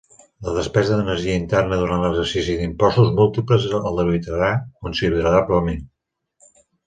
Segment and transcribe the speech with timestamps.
[0.45, 4.49] La despesa d'energia interna durant l'exercici d'impostos múltiples el debilitarà
[4.87, 5.85] considerablement.